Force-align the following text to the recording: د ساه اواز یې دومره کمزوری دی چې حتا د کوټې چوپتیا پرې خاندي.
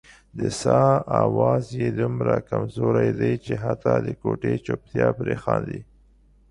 د 0.37 0.41
ساه 0.61 0.91
اواز 1.23 1.63
یې 1.81 1.89
دومره 1.99 2.33
کمزوری 2.49 3.09
دی 3.19 3.33
چې 3.45 3.53
حتا 3.63 3.93
د 4.05 4.07
کوټې 4.21 4.53
چوپتیا 4.65 5.07
پرې 5.17 5.35
خاندي. 5.43 5.81